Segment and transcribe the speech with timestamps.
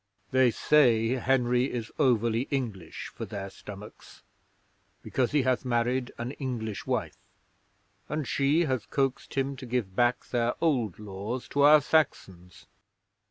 [0.31, 4.23] They say Henry is overly English for their stomachs,
[5.03, 7.17] because he hath married an English wife
[8.09, 12.65] and she hath coaxed him to give back their old laws to our Saxons.